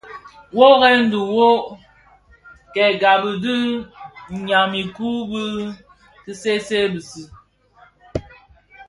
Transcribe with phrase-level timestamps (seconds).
[0.55, 1.49] Wuoren dhi wuō
[2.73, 3.55] kè gab dhi
[4.45, 5.43] “nyam imum” bi
[6.23, 7.23] ki see see bisi,